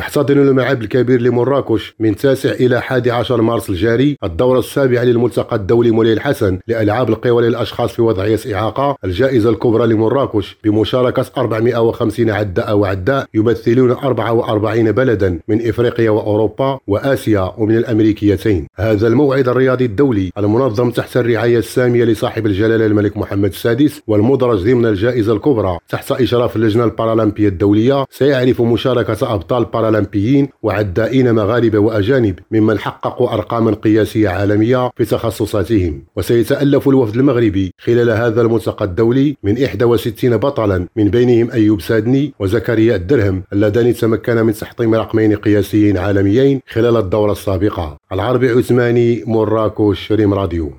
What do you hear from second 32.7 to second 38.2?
حققوا أرقاما قياسية عالمية في تخصصاتهم. وسيتألف الوفد المغربي خلال